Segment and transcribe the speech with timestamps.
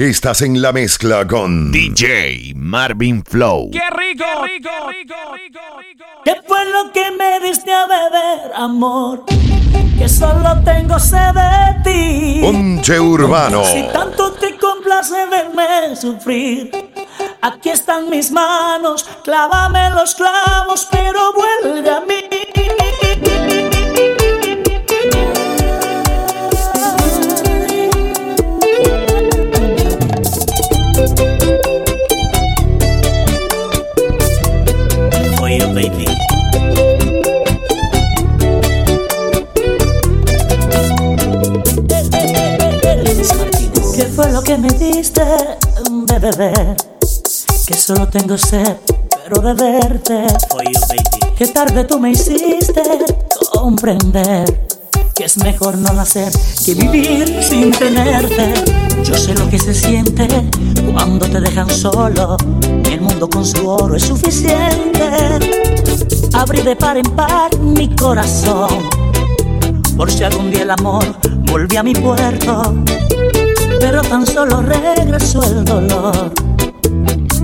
[0.00, 3.68] Estás en la mezcla con DJ Marvin Flow.
[3.72, 4.24] ¡Qué rico!
[4.24, 6.04] ¡Qué rico, rico, rico, rico!
[6.24, 9.24] ¿Qué fue lo que me diste a beber, amor?
[9.98, 12.40] Que solo tengo sed de ti.
[12.42, 13.64] Ponche Urbano.
[13.64, 16.70] Si tanto te complace verme sufrir,
[17.42, 23.07] aquí están mis manos, clávame los clavos, pero vuelve a mí.
[44.20, 46.76] Fue lo que me diste de beber?
[47.64, 48.76] Que solo tengo sed,
[49.22, 50.26] pero de verte.
[50.50, 51.34] For you, baby.
[51.36, 52.82] Que tarde tú me hiciste
[53.52, 54.66] comprender
[55.14, 56.32] que es mejor no nacer
[56.64, 58.54] que vivir sin tenerte.
[59.04, 60.26] Yo sé lo que se siente
[60.92, 62.36] cuando te dejan solo.
[62.90, 65.38] El mundo con su oro es suficiente.
[66.32, 68.82] Abrí de par en par mi corazón.
[69.96, 71.04] Por si algún día el amor
[71.48, 72.74] volvió a mi puerto.
[73.80, 76.32] Pero tan solo regresó el dolor.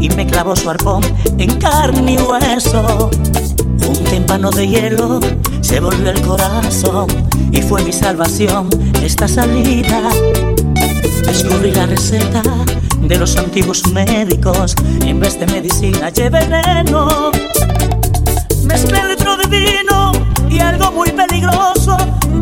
[0.00, 1.02] Y me clavó su arpón
[1.38, 3.10] en carne y hueso.
[3.88, 5.20] Un tímpano de hielo
[5.60, 7.06] se volvió el corazón
[7.50, 8.68] y fue mi salvación
[9.02, 10.00] esta salida.
[11.24, 12.42] Descubrí la receta
[13.00, 17.30] de los antiguos médicos en vez de medicina llevé veneno.
[18.64, 20.12] Mezclé litro de vino
[20.48, 21.73] y algo muy peligroso,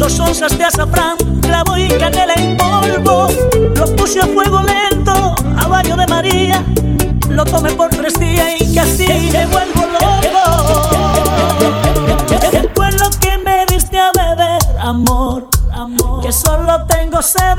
[0.03, 3.28] dos onzas de azafrán, clavo y canela en polvo.
[3.77, 6.64] Lo puse a fuego lento, a baño de María,
[7.28, 10.91] lo tomé por tres días y casi me vuelvo loco.
[12.50, 15.48] ¿Qué fue lo que me diste a beber, amor?
[15.73, 16.20] amor?
[16.20, 17.56] Que solo tengo sed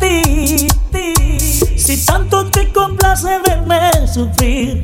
[0.00, 1.78] de ti.
[1.78, 4.82] Si tanto te complace verme sufrir,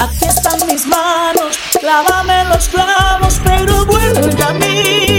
[0.00, 5.11] aquí están mis manos, clávame los clavos, pero vuelve a mí.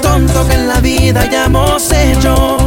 [0.00, 2.59] Tonto que en la vida hayamos hecho.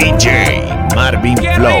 [0.00, 0.64] DJ
[0.94, 1.78] Marvin ¡Qué Flow.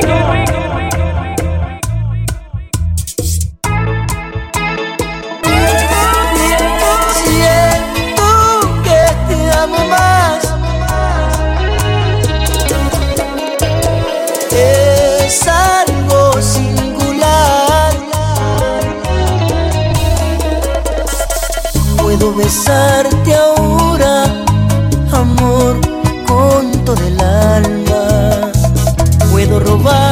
[7.24, 10.40] Siento que te amo más.
[14.52, 17.94] Es algo singular.
[21.96, 23.59] Puedo besarte ahora,
[29.82, 30.09] Puedo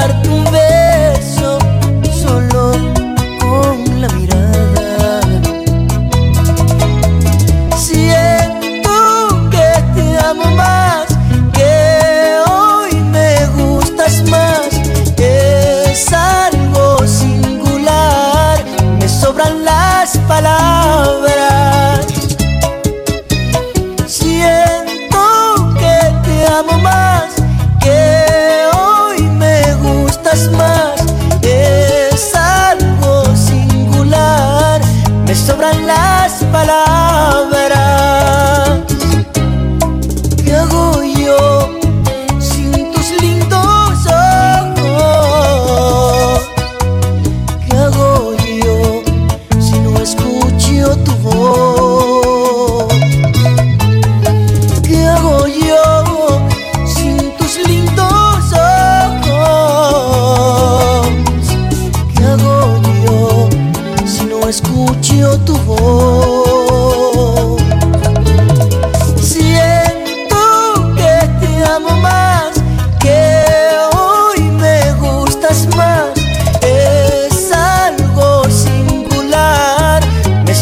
[35.29, 37.68] me sobran las palabras.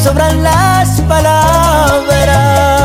[0.07, 2.76] Sobran las palabras.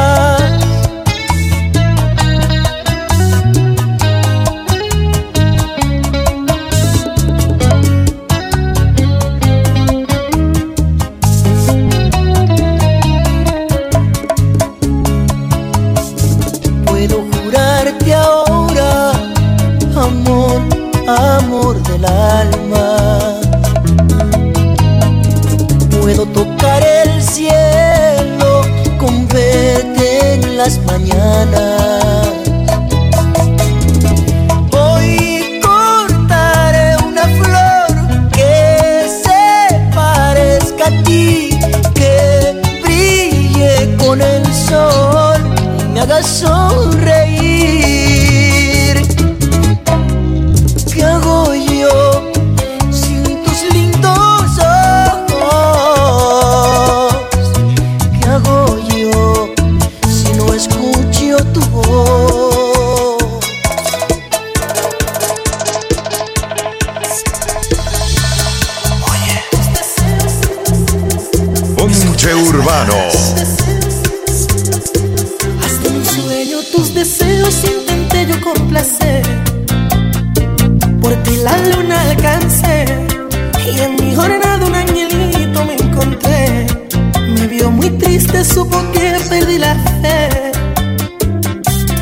[88.31, 90.51] Triste, supo que perdí la fe.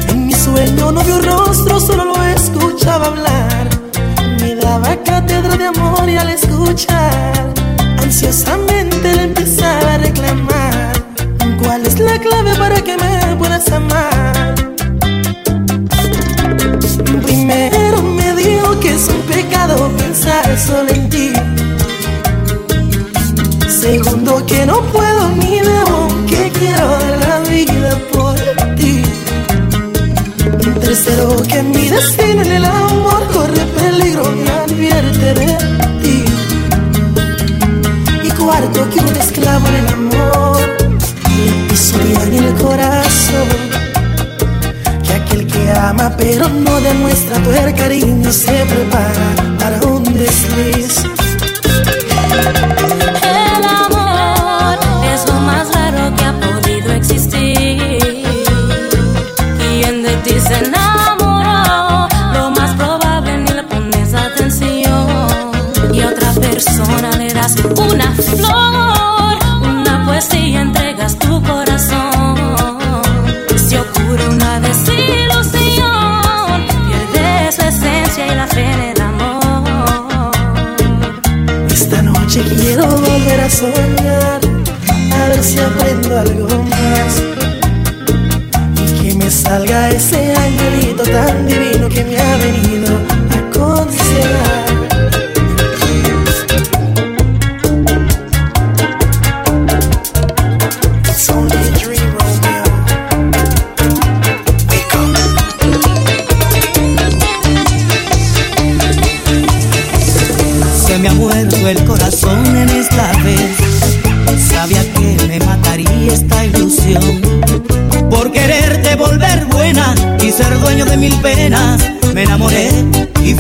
[0.09, 3.69] En mi sueño no vio rostro, solo lo escuchaba hablar.
[4.39, 7.53] Me daba cátedra de amor y al escuchar,
[7.97, 10.93] ansiosamente le empezaba a reclamar.
[11.61, 14.55] ¿Cuál es la clave para que me puedas amar?
[17.23, 21.33] Primero me dijo que es un pecado pensar solo en ti.
[23.67, 25.78] Segundo que no puedo ni que
[26.59, 28.35] quiero dar la vida por
[28.75, 29.01] ti.
[30.81, 35.57] Tercero que mi destino en el amor corre peligro me advierte de
[36.01, 36.25] ti.
[38.23, 40.59] Y cuarto que un esclavo en el amor
[41.35, 43.49] le pisotea en el corazón.
[45.03, 49.27] Que aquel que ama pero no demuestra tu cariño se prepara
[49.59, 51.28] para un desliz.
[67.65, 72.35] una flor, una poesía entregas tu corazón.
[73.55, 75.51] Si ocurre una desilusión,
[76.87, 80.31] pierdes la esencia y la fe en el amor.
[81.69, 84.39] Esta noche quiero volver a soñar,
[85.13, 87.21] a ver si aprendo algo más.
[88.81, 92.78] Y que me salga ese angelito tan divino que me ha venido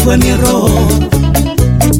[0.09, 0.71] fue mi error.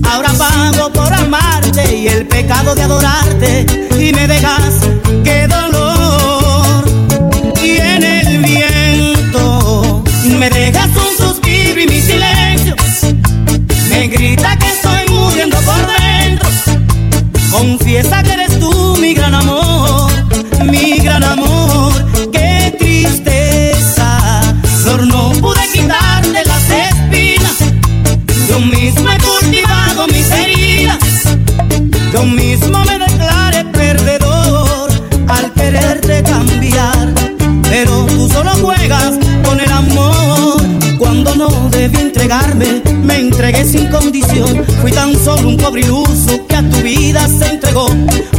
[0.09, 3.67] Ahora pago por amarte y el pecado de adorarte
[3.99, 4.79] y me dejas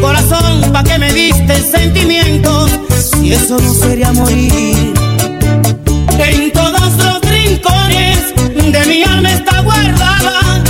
[0.00, 2.70] Corazón, ¿pa' qué me diste sentimientos?
[2.98, 4.94] Si eso no sería morir.
[6.18, 8.34] En todos los rincones
[8.72, 10.62] de mi alma está guardada.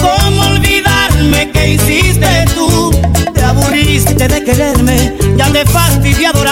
[0.00, 2.92] ¿Cómo olvidarme que hiciste tú?
[3.34, 6.44] Te aburriste de quererme, ya te fastidiado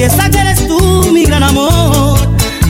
[0.00, 2.18] Confiesa que eres tú mi gran amor,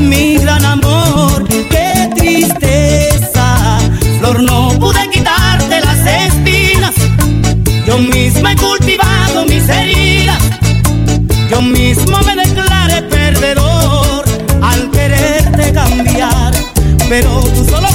[0.00, 1.46] mi gran amor.
[1.46, 3.78] Qué tristeza,
[4.18, 6.92] flor, no pude quitarte las espinas.
[7.86, 10.42] Yo misma he cultivado mis heridas.
[11.48, 14.24] Yo mismo me declaré perdedor
[14.60, 16.52] al quererte cambiar,
[17.08, 17.89] pero tú solo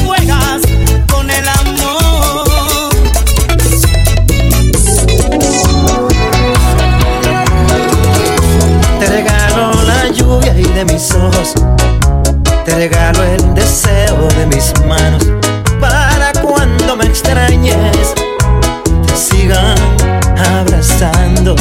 [14.87, 15.23] manos
[15.79, 18.13] para cuando me extrañes
[19.05, 19.77] te sigan
[20.57, 21.55] abrazando.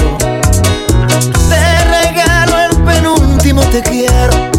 [1.48, 4.50] Te regalo el penúltimo te quiero,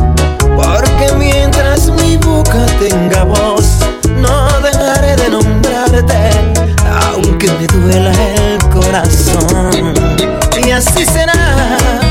[0.55, 3.79] porque mientras mi boca tenga voz,
[4.17, 6.31] no dejaré de nombrarte,
[7.11, 9.93] aunque me duela el corazón.
[10.65, 12.04] Y así será.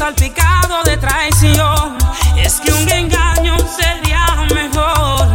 [0.00, 1.98] Salpicado de traición.
[2.42, 5.28] Es que un engaño sería mejor.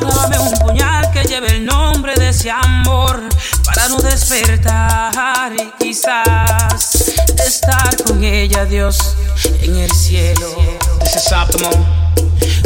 [0.00, 3.22] Clávame un puñal que lleve el nombre de ese amor
[3.64, 7.12] para no despertar y quizás
[7.46, 9.16] estar con ella, Dios,
[9.60, 10.48] en el cielo.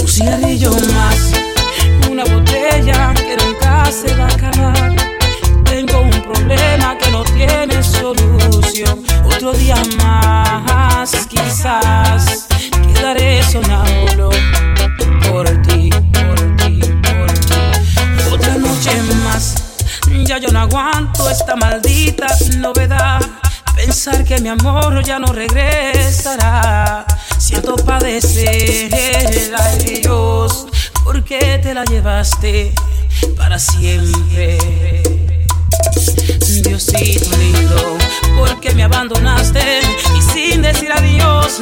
[0.00, 1.32] Un cigarrillo más,
[2.10, 5.15] una botella que nunca se va a acabar.
[6.32, 9.04] Problema que no tiene solución.
[9.24, 12.46] Otro día más, quizás
[12.92, 14.30] quedaré sonámbulo
[15.28, 17.60] por ti, por ti, por ti.
[18.32, 19.54] Otra noche más,
[20.24, 22.26] ya yo no aguanto esta maldita
[22.58, 23.20] novedad.
[23.76, 27.06] Pensar que mi amor ya no regresará.
[27.38, 28.90] Siento padecer,
[29.58, 30.66] ay Dios,
[31.04, 32.72] ¿por qué te la llevaste
[33.36, 35.15] para siempre?
[36.46, 37.98] Diosito lindo,
[38.36, 39.80] ¿por qué me abandonaste?
[40.16, 41.60] Y sin decir adiós,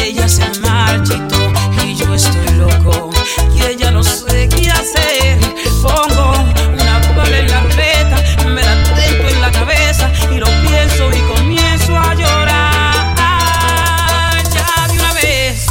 [0.00, 1.52] ella se marchitó
[1.84, 3.10] y yo estoy loco.
[3.54, 5.38] Y ella no sé qué hacer.
[5.82, 6.32] Pongo
[6.72, 8.16] una bala en la ruleta,
[8.46, 13.14] me la tengo en la cabeza y lo pienso y comienzo a llorar.
[14.50, 15.66] Ya de una vez,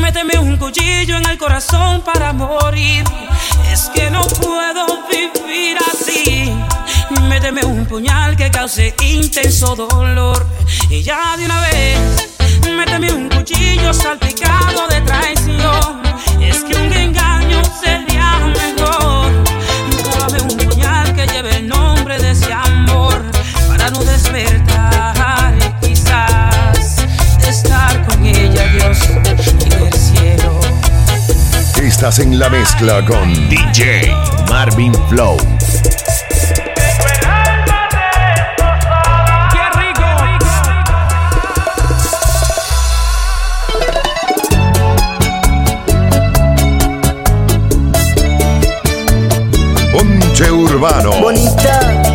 [0.00, 3.02] méteme un cuchillo en el corazón para morir.
[3.68, 4.55] Es que no puedo.
[7.46, 10.44] Méteme un puñal que cause intenso dolor.
[10.90, 12.28] Y ya de una vez,
[12.76, 16.02] méteme un cuchillo salpicado de traición.
[16.42, 19.30] Es que un engaño sería mejor.
[20.10, 23.22] Clávame un puñal que lleve el nombre de ese amor.
[23.68, 26.96] Para no despertar y quizás
[27.46, 30.60] estar con ella, Dios, en el cielo.
[31.80, 34.12] Estás en la mezcla con DJ
[34.48, 35.36] Marvin Flow.
[50.36, 51.18] Ponche Urbano.
[51.18, 52.05] bonita.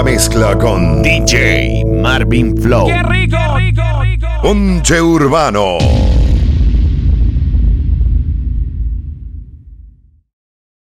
[0.00, 2.86] la mezcla con DJ Marvin Flow.
[2.86, 4.26] ¡Qué rico, qué rico, qué rico!
[4.40, 6.09] Ponche Urbano.